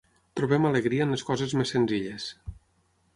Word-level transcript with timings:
Trobem 0.39 0.63
alegria 0.69 1.05
en 1.07 1.13
les 1.15 1.25
coses 1.27 1.53
més 1.61 1.73
senzilles. 1.75 2.27